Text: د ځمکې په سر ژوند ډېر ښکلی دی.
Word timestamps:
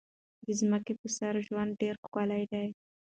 د 0.45 0.47
ځمکې 0.59 0.93
په 0.99 1.07
سر 1.17 1.33
ژوند 1.47 1.71
ډېر 1.81 1.95
ښکلی 2.03 2.43
دی. 2.51 2.67